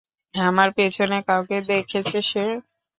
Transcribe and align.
আমার 0.35 0.69
পেছনে 0.77 1.17
কাউকে 1.27 1.57
দেখছে 1.69 1.99
সে। 2.21 2.45